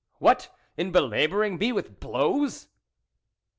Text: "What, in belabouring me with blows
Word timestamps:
"What, 0.17 0.49
in 0.77 0.91
belabouring 0.91 1.59
me 1.59 1.71
with 1.71 1.99
blows 1.99 2.69